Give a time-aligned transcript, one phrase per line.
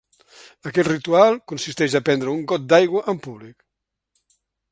[0.69, 3.63] Aquest ritual consisteix a prendre un got d’aigua en públic.